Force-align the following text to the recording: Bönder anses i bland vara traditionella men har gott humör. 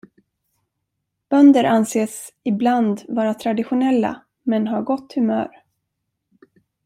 Bönder 1.29 1.63
anses 1.65 2.31
i 2.43 2.51
bland 2.51 3.01
vara 3.07 3.33
traditionella 3.33 4.23
men 4.43 4.67
har 4.67 4.81
gott 4.81 5.13
humör. 5.13 5.51